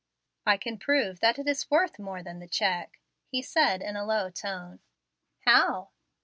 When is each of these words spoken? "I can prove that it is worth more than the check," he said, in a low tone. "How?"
"I 0.47 0.57
can 0.57 0.79
prove 0.79 1.19
that 1.19 1.37
it 1.37 1.47
is 1.47 1.69
worth 1.69 1.99
more 1.99 2.23
than 2.23 2.39
the 2.39 2.47
check," 2.47 2.99
he 3.27 3.43
said, 3.43 3.83
in 3.83 3.95
a 3.95 4.03
low 4.03 4.31
tone. 4.31 4.79
"How?" 5.45 5.91